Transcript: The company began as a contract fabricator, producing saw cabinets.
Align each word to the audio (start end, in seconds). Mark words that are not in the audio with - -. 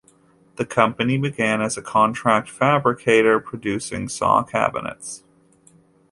The 0.55 0.65
company 0.65 1.15
began 1.19 1.61
as 1.61 1.77
a 1.77 1.81
contract 1.83 2.49
fabricator, 2.49 3.39
producing 3.39 4.09
saw 4.09 4.41
cabinets. 4.41 5.23